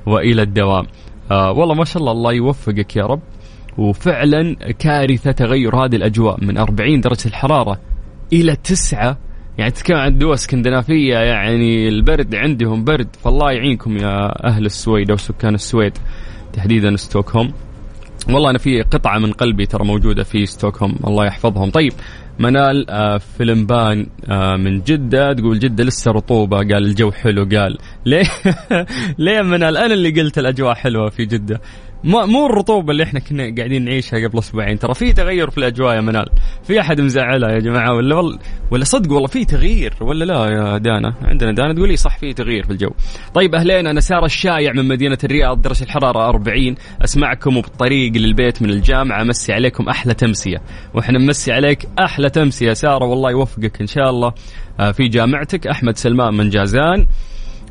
وإلى 0.05 0.41
الدوام. 0.41 0.85
آه 1.31 1.51
والله 1.51 1.75
ما 1.75 1.85
شاء 1.85 2.01
الله 2.01 2.11
الله 2.11 2.33
يوفقك 2.33 2.95
يا 2.95 3.05
رب. 3.05 3.21
وفعلا 3.77 4.53
كارثة 4.79 5.31
تغير 5.31 5.75
هذه 5.75 5.95
الأجواء 5.95 6.43
من 6.43 6.57
40 6.57 7.01
درجة 7.01 7.27
الحرارة 7.27 7.79
إلى 8.33 8.55
9 8.55 9.17
يعني 9.57 9.71
تتكلم 9.71 9.97
عن 9.97 10.17
دول 10.17 10.33
اسكندنافية 10.33 11.17
يعني 11.17 11.87
البرد 11.87 12.35
عندهم 12.35 12.83
برد. 12.83 13.07
فالله 13.23 13.51
يعينكم 13.51 13.97
يا 13.97 14.45
أهل 14.47 14.65
السويد 14.65 15.11
أو 15.11 15.17
سكان 15.17 15.55
السويد 15.55 15.93
تحديدا 16.53 16.95
ستوكهولم. 16.95 17.53
والله 18.29 18.49
أنا 18.49 18.57
في 18.57 18.81
قطعة 18.81 19.19
من 19.19 19.31
قلبي 19.31 19.65
ترى 19.65 19.85
موجودة 19.85 20.23
في 20.23 20.45
ستوكهولم. 20.45 20.95
الله 21.07 21.25
يحفظهم. 21.25 21.69
طيب 21.69 21.93
منال 22.39 22.89
آه 22.89 23.17
فيلمبان 23.17 24.07
آه 24.29 24.55
من 24.55 24.81
جدة. 24.81 25.33
تقول 25.33 25.59
جدة 25.59 25.83
لسه 25.83 26.11
رطوبة. 26.11 26.57
قال 26.57 26.85
الجو 26.85 27.11
حلو. 27.11 27.43
قال 27.51 27.77
ليه؟ 28.05 28.25
ليه 29.17 29.41
منال؟ 29.41 29.77
أنا 29.77 29.93
اللي 29.93 30.21
قلت 30.21 30.37
الأجواء 30.37 30.73
حلوة 30.73 31.09
في 31.09 31.25
جدة. 31.25 31.61
مو 32.05 32.45
الرطوبة 32.45 32.91
اللي 32.91 33.03
إحنا 33.03 33.19
كنا 33.19 33.55
قاعدين 33.57 33.85
نعيشها 33.85 34.27
قبل 34.27 34.39
أسبوعين. 34.39 34.79
ترى 34.79 34.93
في 34.93 35.13
تغير 35.13 35.49
في 35.49 35.57
الأجواء 35.57 35.95
يا 35.95 36.01
منال. 36.01 36.25
في 36.63 36.79
أحد 36.79 37.01
مزعلها 37.01 37.51
يا 37.51 37.59
جماعة 37.59 37.93
ولا 37.95 38.15
ولا, 38.15 38.39
ولا 38.71 38.83
صدق 38.83 39.11
والله 39.11 39.27
في 39.27 39.45
تغيير 39.45 39.93
ولا 40.01 40.25
لا 40.25 40.45
يا 40.45 40.77
دانا؟ 40.77 41.13
عندنا 41.21 41.51
دانا 41.51 41.73
تقول 41.73 41.89
لي 41.89 41.95
صح 41.95 42.17
في 42.17 42.33
تغيير 42.33 42.63
في 42.63 42.71
الجو. 42.71 42.89
طيب 43.33 43.55
اهلين 43.55 43.87
أنا 43.87 43.99
ساره 43.99 44.25
الشايع 44.25 44.73
من 44.73 44.87
مدينة 44.87 45.17
الرياض 45.23 45.61
درجة 45.61 45.83
الحرارة 45.83 46.29
40 46.29 46.75
أسمعكم 47.03 47.57
وبالطريق 47.57 48.13
للبيت 48.13 48.61
من 48.61 48.69
الجامعة. 48.69 49.21
امسي 49.21 49.53
عليكم 49.53 49.89
أحلى 49.89 50.13
تمسية. 50.13 50.57
وإحنا 50.93 51.19
نمسي 51.19 51.51
عليك 51.51 51.87
أحلى 51.99 52.29
تمسية. 52.29 52.73
سارة 52.73 53.05
والله 53.05 53.31
يوفقك 53.31 53.81
إن 53.81 53.87
شاء 53.87 54.09
الله. 54.09 54.33
آه، 54.79 54.91
في 54.91 55.07
جامعتك 55.07 55.67
أحمد 55.67 55.97
سلمان 55.97 56.33
من 56.33 56.49
جازان. 56.49 57.07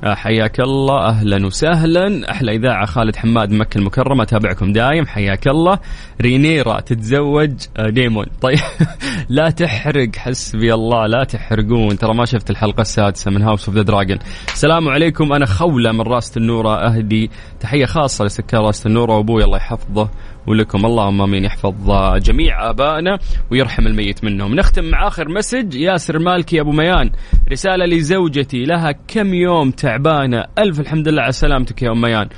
حياك 0.05 0.61
الله. 0.61 1.09
أهلا 1.09 1.47
وسهلا. 1.47 2.31
أحلى 2.31 2.53
إذاعة 2.57 2.87
خالد 2.87 3.17
حماد 3.17 3.51
مكة 3.51 3.79
المكرمة. 3.79 4.23
أتابعكم 4.23 4.73
دايم. 4.73 5.07
حياك 5.07 5.49
الله. 5.49 5.79
Rhaenyra 6.21 6.81
تتزوج. 6.81 7.53
آه، 7.77 7.91
Daemon. 7.91 8.27
طيب. 8.41 8.59
لا 9.29 9.51
تحرق. 9.51 10.17
حسبي 10.17 10.75
الله. 10.75 11.07
لا 11.07 11.25
تحرقون. 11.25 11.99
ترى 11.99 12.15
ما 12.15 12.25
شفت 12.25 12.51
الحلقة 12.51 12.81
السادسة 12.81 13.31
من 13.31 13.43
House 13.43 13.69
of 13.69 13.77
the 13.77 13.83
Dragon 13.83 14.19
السلام 14.53 14.89
عليكم. 14.89 15.33
أنا 15.33 15.47
خولة 15.47 15.93
من 15.93 16.01
راس 16.01 16.37
تنورة. 16.37 16.75
أهدي 16.75 17.31
تحية 17.61 17.87
خاصة 17.87 18.25
لسكان 18.25 18.61
راس 18.61 18.87
تنورة. 18.87 19.17
وابوي 19.17 19.45
الله 19.45 19.57
يحفظه. 19.57 20.09
ولكم 20.47 20.87
اللهم 20.87 21.23
امين 21.23 21.45
يحفظ 21.45 21.91
جميع 22.17 22.71
آبائنا 22.71 23.19
ويرحم 23.51 23.87
الميت 23.87 24.25
منهم. 24.25 24.55
نختم 24.55 24.85
مع 24.85 25.07
آخر 25.07 25.29
message. 25.29 25.75
ياسر 25.75 26.19
مالكي 26.19 26.61
أبو 26.61 26.73
ميان. 26.73 27.11
رسالة 27.53 27.85
لزوجتي. 27.85 28.65
لها 28.65 28.93
كم 29.09 29.35
يوم 29.35 29.71
تعبانة. 29.71 30.45
ألف 30.59 30.81
الحمد 30.81 31.09
لله 31.09 31.23
على 31.23 31.33
سلامتك 31.33 31.83
يا 31.83 31.91
أم 31.91 32.01
ميان. 32.01 32.29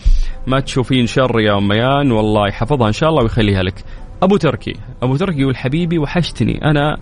ما 0.46 0.60
تشوفين 0.60 1.06
شر 1.06 1.40
يا 1.40 1.58
أم 1.58 1.68
ميان. 1.68 2.12
والله 2.12 2.48
يحفظها 2.48 2.88
إن 2.88 2.92
شاء 2.92 3.10
الله 3.10 3.22
ويخليها 3.22 3.62
لك. 3.62 3.84
أبو 4.22 4.36
تركي. 4.36 4.72
أبو 5.02 5.16
تركي 5.16 5.40
يقول 5.40 5.56
حبيبي 5.56 5.98
وحشتني. 5.98 6.64
أنا 6.64 6.96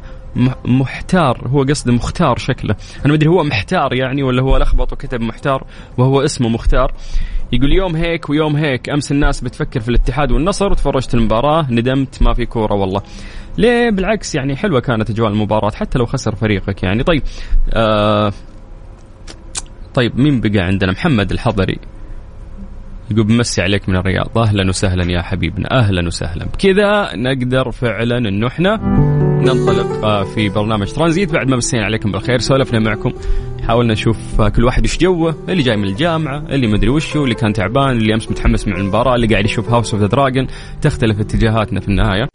محتار. 0.65 1.49
هو 1.49 1.63
قصده 1.63 1.93
مختار 1.93 2.39
شكله. 2.39 2.77
أنا 2.99 3.09
ما 3.09 3.15
أدري 3.15 3.29
هو 3.29 3.45
محتار 3.45 3.95
يعني 3.95 4.23
ولا 4.23 4.43
هو 4.43 4.57
لخبط 4.57 4.93
وكتب 4.93 5.21
محتار 5.21 5.65
وهو 5.99 6.21
اسمه 6.21 6.49
مختار. 6.49 6.93
يقول 7.55 7.73
يوم 7.73 7.97
هيك 7.97 8.31
ويوم 8.31 8.57
هيك 8.57 8.89
أمس 8.91 9.13
الناس 9.13 9.41
بتفكر 9.41 9.81
في 9.81 9.89
الاتحاد 9.89 10.33
والنصر 10.33 10.71
وتفرجت 10.71 11.15
المباراة 11.15 11.67
ندمت 11.71 12.23
ما 12.23 12.35
في 12.35 12.47
كورة 12.47 12.75
والله. 12.75 13.03
ليه؟ 13.59 13.91
بالعكس 13.91 14.35
يعني 14.35 14.57
حلوة 14.57 14.81
كانت 14.81 15.11
أجواء 15.11 15.31
المباراة 15.31 15.71
حتى 15.71 15.99
لو 15.99 16.07
خسر 16.07 16.35
فريقك 16.35 16.83
يعني. 16.83 17.03
طيب 17.03 17.23
آه 17.73 18.33
طيب 19.95 20.21
مين 20.21 20.41
بقى 20.41 20.59
عندنا؟ 20.61 20.93
محمد 20.93 21.33
الحضري 21.33 21.79
يقول 23.11 23.25
بمسي 23.25 23.63
عليك 23.63 23.89
من 23.89 23.97
الرياض. 23.97 24.39
أهلا 24.39 24.69
وسهلا 24.69 25.13
يا 25.13 25.23
حبيبنا 25.23 25.79
أهلا 25.79 26.07
وسهلا. 26.07 26.45
بكذا 26.45 27.17
نقدر 27.17 27.71
فعلا 27.71 28.19
انه 28.19 28.47
إحنا 28.47 28.77
ننطلق 29.41 30.05
آه، 30.05 30.25
في 30.25 30.49
برنامج 30.49 30.93
ترانزيت 30.93 31.33
بعد 31.33 31.49
ما 31.49 31.57
مسينا 31.57 31.85
عليكم 31.85 32.13
بالخير. 32.13 32.39
سولفنا 32.39 32.79
معكم 32.79 33.13
حاولنا 33.65 33.93
نشوف 33.93 34.41
كل 34.41 34.65
واحد 34.65 34.83
إيش 34.83 34.99
جوه 34.99 35.37
اللي 35.49 35.63
جاي 35.63 35.77
من 35.77 35.85
الجامعة 35.85 36.39
اللي 36.39 36.67
مدري 36.67 36.89
وشو 36.89 37.25
اللي 37.25 37.35
كان 37.35 37.53
تعبان 37.53 37.91
اللي 37.91 38.15
أمس 38.15 38.31
متحمس 38.31 38.69
مع 38.69 38.77
المباراة 38.77 39.15
اللي 39.15 39.27
قاعد 39.27 39.45
يشوف 39.45 39.69
House 39.69 39.93
of 39.95 40.03
the 40.03 40.07
Dragon 40.07 40.47
تختلف 40.83 41.21
اتجاهاتنا 41.21 41.81
في 41.81 41.89
النهاية. 41.89 42.29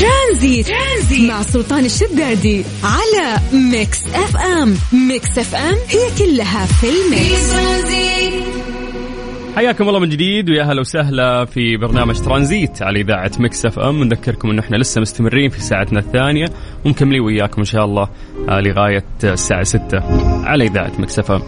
ترانزيت 0.00 0.66
مع 1.28 1.42
سلطان 1.42 1.84
الشدادي 1.84 2.64
على 2.84 3.38
Mix 3.52 4.06
FM 4.06 4.74
Mix 5.08 5.38
FM 5.38 5.76
هي 5.88 6.10
كلها 6.18 6.66
في 6.66 6.86
ال 6.88 7.21
mix. 7.21 8.55
حياكم 9.56 9.88
الله 9.88 9.98
من 9.98 10.08
جديد 10.08 10.50
ويا 10.50 10.62
هلا 10.62 10.80
وسهلا 10.80 11.44
في 11.44 11.76
برنامج 11.76 12.20
ترانزيت 12.20 12.82
على 12.82 13.00
إذاعة 13.00 13.30
Mix 13.38 13.66
FM 13.66 14.04
نذكركم 14.04 14.50
انه 14.50 14.60
إحنا 14.60 14.76
لسه 14.76 15.00
مستمرين 15.00 15.50
في 15.50 15.60
ساعتنا 15.60 16.00
الثانية 16.00 16.46
ومكملين 16.84 17.20
وياكم 17.20 17.58
إن 17.58 17.64
شاء 17.64 17.84
الله 17.84 18.08
آه، 18.48 18.60
لغاية 18.60 19.04
الساعة 19.24 19.62
6 19.62 19.98
على 20.44 20.64
إذاعة 20.64 20.92
Mix 20.98 21.18
FM. 21.18 21.42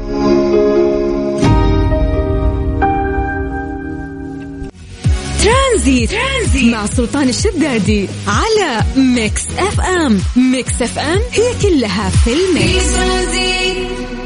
ترانزيت. 5.42 6.10
ترانزيت 6.10 6.72
مع 6.74 6.86
سلطان 6.86 7.28
الشدادي 7.28 8.08
على 8.26 8.84
Mix 8.96 9.46
FM 9.58 10.20
Mix 10.52 10.82
FM 10.82 11.20
هي 11.32 11.52
كلها 11.62 12.10
في 12.10 12.30
ال 12.32 12.79
mix 12.79 14.17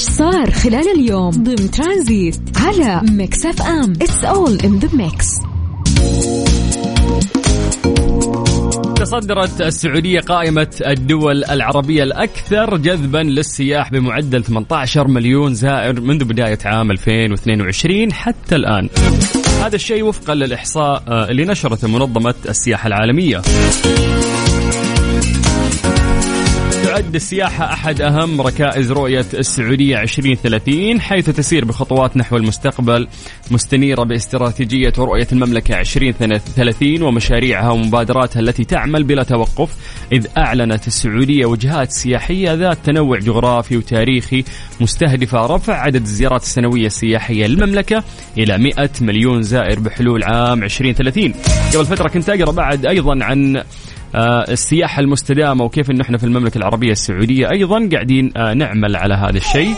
إيش 0.00 0.08
صار 0.08 0.50
خلال 0.50 0.88
اليوم 0.96 1.30
ضمن 1.30 1.70
ترانزيت 1.70 2.40
على 2.56 3.00
Mix 3.12 3.46
FM 3.46 3.92
it's 4.02 4.24
all 4.24 4.58
in 4.64 4.78
the 4.78 4.88
mix 4.96 5.26
تصدرت 8.96 9.60
السعودية 9.60 10.20
قائمة 10.20 10.68
الدول 10.86 11.44
العربية 11.44 12.02
الأكثر 12.02 12.76
جذبا 12.76 13.18
للسياح 13.18 13.90
بمعدل 13.90 14.44
18 14.44 15.08
مليون 15.08 15.54
زائر 15.54 16.00
منذ 16.00 16.24
بداية 16.24 16.58
عام 16.64 16.90
2022 16.90 18.12
حتى 18.12 18.56
الآن. 18.56 18.88
هذا 19.62 19.74
الشيء 19.74 20.02
وفقا 20.02 20.34
للإحصاء 20.34 21.02
آه، 21.08 21.30
اللي 21.30 21.44
نشرته 21.44 21.88
منظمة 21.88 22.34
السياحة 22.48 22.86
العالمية. 22.86 23.42
تعد 26.84 27.14
السياحة 27.14 27.72
أحد 27.72 28.00
أهم 28.00 28.40
ركائز 28.40 28.92
رؤية 28.92 29.26
السعودية 29.34 30.00
2030 30.00 31.00
حيث 31.00 31.30
تسير 31.30 31.64
بخطوات 31.64 32.16
نحو 32.16 32.36
المستقبل 32.36 33.08
مستنيرة 33.50 34.02
باستراتيجية 34.02 34.92
رؤية 34.98 35.26
المملكة 35.32 35.80
2030 35.80 37.02
ومشاريعها 37.02 37.70
ومبادراتها 37.70 38.40
التي 38.40 38.64
تعمل 38.64 39.04
بلا 39.04 39.22
توقف 39.22 39.70
إذ 40.12 40.26
أعلنت 40.38 40.86
السعودية 40.86 41.46
وجهات 41.46 41.92
سياحية 41.92 42.52
ذات 42.54 42.78
تنوع 42.84 43.18
جغرافي 43.18 43.76
وتاريخي 43.76 44.44
مستهدفة 44.80 45.46
رفع 45.46 45.74
عدد 45.74 46.02
الزيارات 46.02 46.42
السنوية 46.42 46.86
السياحية 46.86 47.46
للمملكة 47.46 48.04
إلى 48.38 48.58
100 48.58 48.90
مليون 49.00 49.42
زائر 49.42 49.80
بحلول 49.80 50.24
عام 50.24 50.64
2030 50.64 51.32
قبل 51.74 51.86
فترة 51.86 52.08
كنت 52.08 52.28
أقرأ 52.30 52.52
بعد 52.52 52.86
أيضا 52.86 53.24
عن 53.24 53.62
آه، 54.14 54.44
السياحة 54.48 55.00
المستدامة 55.00 55.64
وكيف 55.64 55.90
انه 55.90 56.02
إحنا 56.02 56.18
في 56.18 56.24
المملكة 56.24 56.58
العربية 56.58 56.92
السعودية 56.92 57.50
أيضا 57.50 57.88
قاعدين 57.92 58.32
آه، 58.36 58.54
نعمل 58.54 58.96
على 58.96 59.14
هذا 59.14 59.36
الشيء 59.36 59.74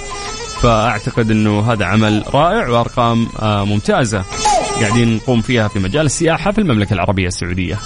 فأعتقد 0.62 1.30
إنه 1.30 1.72
هذا 1.72 1.84
عمل 1.84 2.24
رائع 2.34 2.68
وأرقام 2.68 3.26
آه، 3.42 3.64
ممتازة 3.64 4.24
قاعدين 4.80 5.16
نقوم 5.16 5.40
فيها 5.40 5.68
في 5.68 5.78
مجال 5.78 6.06
السياحة 6.06 6.52
في 6.52 6.58
المملكة 6.58 6.94
العربية 6.94 7.26
السعودية. 7.26 7.78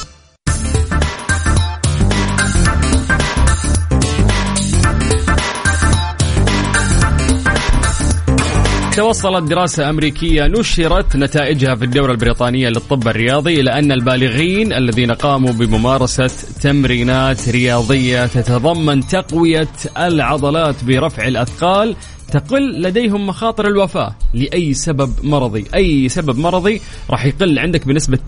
توصلت 8.96 9.50
دراسة 9.50 9.90
أمريكية 9.90 10.46
نشرت 10.46 11.16
نتائجها 11.16 11.74
في 11.74 11.84
الدورة 11.84 12.12
البريطانية 12.12 12.68
للطب 12.68 13.08
الرياضي 13.08 13.60
إلى 13.60 13.78
أن 13.78 13.92
البالغين 13.92 14.72
الذين 14.72 15.12
قاموا 15.12 15.52
بممارسة 15.52 16.30
تمرينات 16.62 17.48
رياضية 17.48 18.26
تتضمن 18.26 19.06
تقوية 19.06 19.68
العضلات 19.98 20.84
برفع 20.84 21.28
الأثقال 21.28 21.96
تقل 22.32 22.82
لديهم 22.82 23.26
مخاطر 23.26 23.66
الوفاة 23.66 24.14
لأي 24.34 24.74
سبب 24.74 25.12
مرضي. 25.22 25.64
أي 25.74 26.08
سبب 26.08 26.38
مرضي 26.38 26.80
راح 27.10 27.24
يقل 27.24 27.58
عندك 27.58 27.86
بنسبة 27.86 28.18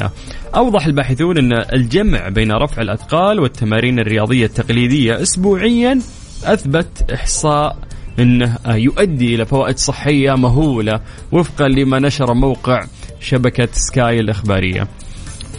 9% 0.00 0.10
أوضح 0.56 0.86
الباحثون 0.86 1.38
أن 1.38 1.64
الجمع 1.72 2.28
بين 2.28 2.52
رفع 2.52 2.82
الأثقال 2.82 3.40
والتمارين 3.40 3.98
الرياضية 3.98 4.46
التقليدية 4.46 5.22
أسبوعيا 5.22 6.00
أثبت 6.44 7.10
إحصاء 7.12 7.76
إنه 8.18 8.58
يؤدي 8.66 9.34
إلى 9.34 9.46
فوائد 9.46 9.78
صحية 9.78 10.34
مهولة 10.34 11.00
وفقا 11.32 11.68
لما 11.68 11.98
نشر 11.98 12.34
موقع 12.34 12.84
شبكة 13.20 13.68
سكاي 13.72 14.20
الإخبارية. 14.20 14.88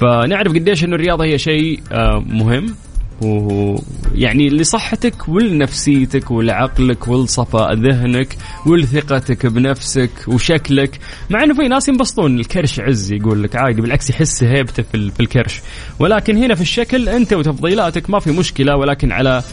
فنعرف 0.01 0.53
قديش 0.53 0.83
إنه 0.83 0.95
الرياضة 0.95 1.23
هي 1.25 1.37
شيء 1.37 1.79
آه، 1.91 2.23
مهم 2.27 2.75
ويعني 3.21 4.49
لصحتك 4.49 5.29
ولنفسيتك 5.29 6.31
ولعقلك 6.31 7.07
ولصفاء 7.07 7.73
ذهنك 7.73 8.37
ولثقتك 8.65 9.45
بنفسك 9.45 10.11
وشكلك 10.27 10.99
مع 11.29 11.43
إنه 11.43 11.53
في 11.53 11.67
ناس 11.67 11.89
ينبسطون 11.89 12.39
الكرش 12.39 12.79
عز 12.79 13.11
يقول 13.11 13.43
لك 13.43 13.55
عادي 13.55 13.81
بالعكس 13.81 14.09
يحس 14.09 14.43
هيبته 14.43 14.83
في 14.83 15.19
الكرش 15.19 15.61
ولكن 15.99 16.37
هنا 16.37 16.55
في 16.55 16.61
الشكل 16.61 17.09
أنت 17.09 17.33
وتفضيلاتك 17.33 18.09
ما 18.09 18.19
في 18.19 18.31
مشكلة 18.31 18.75
ولكن 18.75 19.11
على 19.11 19.43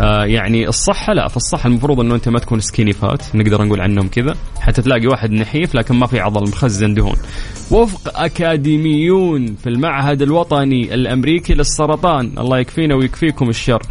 آه 0.00 0.24
يعني 0.24 0.68
الصحة 0.68 1.12
لا 1.12 1.28
في 1.28 1.36
الصحة 1.36 1.66
المفروض 1.66 2.00
إنه 2.00 2.14
أنت 2.14 2.28
ما 2.28 2.38
تكون 2.38 2.60
سكيني 2.60 2.92
فات 2.92 3.36
نقدر 3.36 3.64
نقول 3.64 3.80
عنهم 3.80 4.08
كذا. 4.08 4.34
حتى 4.60 4.82
تلاقي 4.82 5.06
واحد 5.06 5.30
نحيف 5.30 5.74
لكن 5.74 5.94
ما 5.94 6.06
في 6.06 6.20
عضل 6.20 6.42
مخزن 6.42 6.94
دهون. 6.94 7.16
وفق 7.70 8.20
أكاديميون 8.20 9.54
في 9.54 9.68
المعهد 9.68 10.22
الوطني 10.22 10.94
الأمريكي 10.94 11.54
للسرطان 11.54 12.32
الله 12.38 12.58
يكفينا 12.58 12.94
ويكفيكم 12.94 13.48
الشر. 13.48 13.82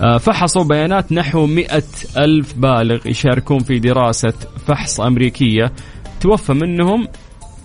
آه 0.00 0.18
فحصوا 0.18 0.64
بيانات 0.64 1.12
نحو 1.12 1.46
مئة 1.46 1.82
ألف 2.16 2.54
بالغ 2.54 3.06
يشاركون 3.06 3.58
في 3.58 3.78
دراسة 3.78 4.34
فحص 4.66 5.00
أمريكية. 5.00 5.72
توفى 6.20 6.52
منهم 6.52 7.08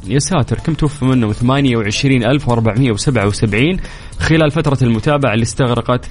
يا 0.07 0.19
ساتر 0.19 0.59
كم 0.59 0.73
توفى 0.73 1.05
منهم؟ 1.05 1.33
28477 1.33 3.77
خلال 4.19 4.51
فترة 4.51 4.77
المتابعة 4.81 5.33
اللي 5.33 5.43
استغرقت 5.43 6.09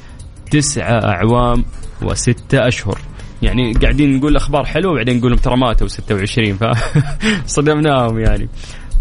تسعة 0.54 1.04
أعوام 1.04 1.64
وستة 2.02 2.68
أشهر. 2.68 2.98
يعني 3.42 3.72
قاعدين 3.72 4.16
نقول 4.16 4.36
أخبار 4.36 4.64
حلوة 4.64 4.92
وبعدين 4.92 5.18
نقول 5.18 5.38
ترى 5.38 5.56
ماتوا 5.56 5.88
26 5.88 6.58
فصدمناهم 7.46 8.18
يعني. 8.26 8.48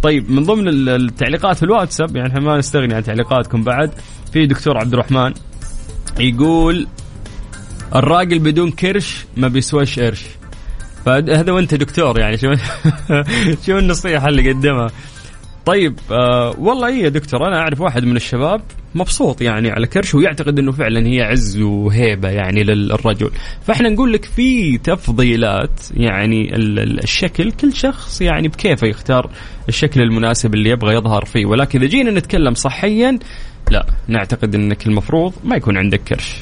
طيب 0.03 0.31
من 0.31 0.43
ضمن 0.43 0.67
التعليقات 0.89 1.57
في 1.57 1.63
الواتساب 1.63 2.15
يعني 2.15 2.29
إحنا 2.29 2.39
ما 2.39 2.57
نستغني 2.57 2.93
عن 2.93 3.03
تعليقاتكم 3.03 3.63
بعد 3.63 3.91
في 4.33 4.45
دكتور 4.45 4.77
عبد 4.77 4.93
الرحمن 4.93 5.33
يقول 6.19 6.87
الراجل 7.95 8.39
بدون 8.39 8.71
كرش 8.71 9.25
ما 9.37 9.47
بيسواش 9.47 9.99
قرش. 9.99 10.25
فهذا 11.05 11.51
وأنت 11.51 11.75
دكتور 11.75 12.19
يعني 12.19 12.37
شو 12.37 12.53
شو 13.65 13.77
النصيحة 13.77 14.27
اللي 14.27 14.51
قدمها؟ 14.51 14.91
طيب 15.65 15.99
آه 16.11 16.55
والله 16.59 16.87
إيه 16.87 17.03
يا 17.03 17.09
دكتور 17.09 17.47
أنا 17.47 17.59
أعرف 17.59 17.81
واحد 17.81 18.03
من 18.05 18.15
الشباب 18.15 18.61
مبسوط 18.95 19.41
يعني 19.41 19.71
على 19.71 19.87
كرش 19.87 20.15
ويعتقد 20.15 20.59
إنه 20.59 20.71
فعلا 20.71 21.07
هي 21.07 21.21
عز 21.21 21.57
وهيبة 21.61 22.29
يعني 22.29 22.63
للرجل. 22.63 23.31
فإحنا 23.67 23.89
نقول 23.89 24.13
لك 24.13 24.25
في 24.25 24.77
تفضيلات 24.77 25.79
يعني 25.93 26.55
الشكل 26.55 27.51
كل 27.51 27.73
شخص 27.73 28.21
يعني 28.21 28.47
بكيفه 28.47 28.87
يختار 28.87 29.29
الشكل 29.69 30.01
المناسب 30.01 30.53
اللي 30.53 30.69
يبغى 30.69 30.95
يظهر 30.95 31.25
فيه. 31.25 31.45
ولكن 31.45 31.79
إذا 31.79 31.89
جينا 31.89 32.11
نتكلم 32.11 32.53
صحيا 32.53 33.19
لا 33.71 33.85
نعتقد 34.07 34.55
إنك 34.55 34.87
المفروض 34.87 35.33
ما 35.43 35.55
يكون 35.55 35.77
عندك 35.77 36.01
كرش. 36.03 36.35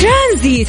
ترانزيت, 0.00 0.68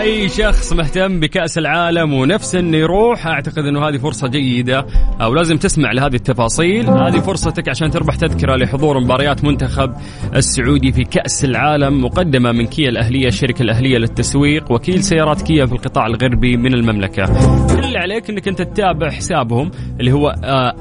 أي 0.00 0.28
شخص 0.28 0.72
مهتم 0.72 1.20
بكأس 1.20 1.58
العالم 1.58 2.14
ونفسه 2.14 2.58
إنه 2.58 2.76
يروح 2.76 3.26
أعتقد 3.26 3.58
إنه 3.58 3.88
هذه 3.88 3.96
فرصة 3.96 4.28
جيدة. 4.28 4.86
أو 5.20 5.34
لازم 5.34 5.56
تسمع 5.56 5.92
لهذه 5.92 6.14
التفاصيل. 6.14 6.90
هذه 6.90 7.20
فرصتك 7.20 7.68
عشان 7.68 7.90
تربح 7.90 8.16
تذكرة 8.16 8.56
لحضور 8.56 9.00
مباريات 9.00 9.44
منتخب 9.44 9.92
السعودي 10.36 10.92
في 10.92 11.04
كأس 11.04 11.44
العالم 11.44 12.04
مقدمة 12.04 12.52
من 12.52 12.66
كيا 12.66 12.88
الأهلية 12.88 13.26
الشركة 13.28 13.62
الأهلية 13.62 13.98
للتسويق 13.98 14.72
وكيل 14.72 15.02
سيارات 15.02 15.42
كيا 15.42 15.66
في 15.66 15.72
القطاع 15.72 16.06
الغربي 16.06 16.56
من 16.56 16.74
المملكة. 16.74 17.26
كل 17.74 17.84
اللي 17.84 17.98
عليك 17.98 18.30
إنك 18.30 18.48
أنت 18.48 18.62
تتابع 18.62 19.10
حسابهم 19.10 19.70
اللي 20.00 20.12
هو 20.12 20.34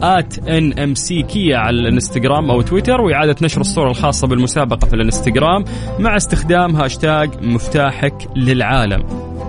at 0.03 0.47
NMC 0.47 1.21
Kia 1.21 1.57
على 1.57 1.79
الإنستغرام 1.79 2.51
أو 2.51 2.61
تويتر 2.61 3.01
وإعادة 3.01 3.35
نشر 3.41 3.61
الصورة 3.61 3.89
الخاصة 3.89 4.27
بالمسابقة 4.27 4.87
في 4.87 4.93
الإنستغرام 4.93 5.63
مع 5.99 6.15
استخدام 6.15 6.75
هاشتاج 6.75 7.29
مفتاحك 7.41 8.13
للعالم. 8.35 9.02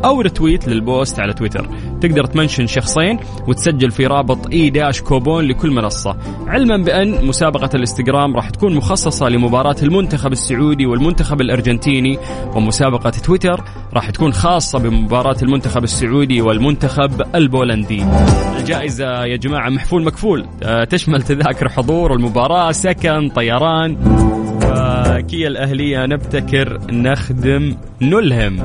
أو 0.05 0.21
retweet 0.21 0.69
لل 0.69 0.86
post 0.86 1.21
على 1.21 1.33
تويتر. 1.33 1.69
تقدر 2.01 2.25
ت 2.25 2.30
mention 2.30 2.67
شخصين 2.67 3.19
وتسجل 3.49 3.91
في 3.91 4.07
رابط 4.07 4.51
e 4.53 4.71
dash 4.71 5.01
coupon 5.01 5.45
لكل 5.45 5.71
منصة. 5.71 6.17
علما 6.47 6.77
بأن 6.77 7.27
مسابقة 7.27 7.71
الإنستغرام 7.75 8.37
راح 8.37 8.51
تكون 8.51 8.75
مخصصة 8.75 9.29
لمباراة 9.29 9.77
المنتخب 9.83 10.33
السعودي 10.33 10.87
والمنتخب 10.87 11.41
الأرجنتيني 11.41 12.19
ومسابقة 12.55 13.11
تويتر 13.11 13.65
راح 13.95 14.11
تكون 14.11 14.33
خاصة 14.33 14.79
بمباراة 14.79 15.37
المنتخب 15.43 15.85
السعودي 15.85 16.41
والمنتخب 16.41 17.23
البولندي. 17.35 18.05
الجائزة 18.59 19.25
يا 19.25 19.37
جماعة 19.37 19.69
محفول 19.69 20.05
مكفول. 20.05 20.47
آه، 20.63 20.85
تشمل 20.85 21.23
تذاكر 21.23 21.69
حضور 21.69 22.15
المباراة 22.15 22.73
سكن 22.73 23.29
طيران. 23.29 23.97
كيا 25.29 25.49
الأهلية 25.49 26.07
نبتكر 26.07 26.79
نخدم 26.91 27.77
نلهم. 28.01 28.57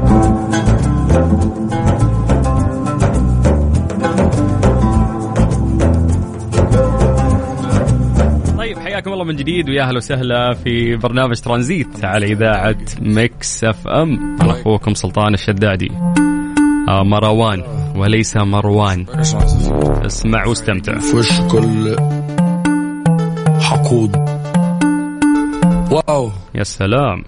طيب 8.57 8.79
حياكم 8.79 9.13
الله 9.13 9.23
من 9.23 9.35
جديد 9.35 9.69
ويا 9.69 9.83
أهلا 9.83 9.97
وسهلا 9.97 10.53
في 10.53 10.95
برنامج 10.95 11.39
ترانزيت 11.39 12.05
على 12.05 12.25
إذاعة 12.25 12.77
Mix 13.01 13.63
FM. 13.63 14.37
أنا 14.41 14.51
أخوكم 14.51 14.93
سلطان 14.93 15.33
الشدادي. 15.33 15.91
آه 16.89 17.03
مروان 17.03 17.63
وليس 17.95 18.37
مروان. 18.37 19.05
اسمع 20.05 20.47
واستمتع 20.47 20.97
فش 20.97 21.41
كل 21.41 21.95
حقود. 23.61 24.15
واو. 25.91 26.29
يا 26.55 26.63
سلام. 26.63 27.23